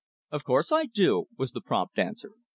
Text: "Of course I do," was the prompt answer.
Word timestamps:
"Of 0.31 0.43
course 0.43 0.71
I 0.71 0.85
do," 0.87 1.25
was 1.37 1.51
the 1.51 1.61
prompt 1.61 1.99
answer. 1.99 2.31